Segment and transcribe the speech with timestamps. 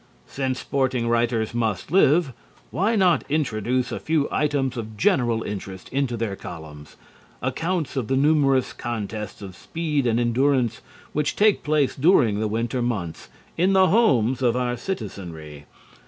[0.25, 2.33] Since sporting writers must live,
[2.71, 6.95] why not introduce a few items of general interest into their columns,
[7.39, 10.81] accounts of the numerous contests of speed and endurance
[11.13, 15.67] which take place during the winter months in the homes of our citizenry?